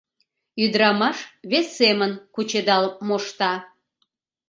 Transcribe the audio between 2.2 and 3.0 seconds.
кучедал